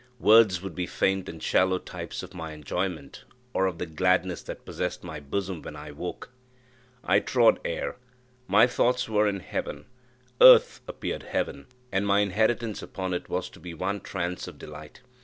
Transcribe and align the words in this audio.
Words 0.17 0.63
would 0.63 0.73
be 0.73 0.87
faint 0.87 1.29
and 1.29 1.43
shallow 1.43 1.77
types 1.77 2.23
of 2.23 2.33
my 2.33 2.53
enjoyment, 2.53 3.23
or 3.53 3.67
of 3.67 3.77
the 3.77 3.85
gladness 3.85 4.41
that 4.41 4.65
possessed 4.65 5.03
my 5.03 5.19
bosom 5.19 5.61
when 5.61 5.75
I 5.75 5.91
woke. 5.91 6.31
I 7.03 7.19
trod 7.19 7.59
air 7.63 7.97
my 8.47 8.65
thoughts 8.65 9.07
were 9.07 9.27
in 9.27 9.41
heaven. 9.41 9.85
Earth 10.41 10.81
appeared 10.87 11.21
heaven, 11.21 11.67
and 11.91 12.07
my 12.07 12.21
inheritance 12.21 12.81
upon 12.81 13.13
it 13.13 13.29
was 13.29 13.47
to 13.51 13.59
be 13.59 13.75
one 13.75 14.01
trance 14.01 14.47
of 14.47 14.57
delight. 14.57 15.01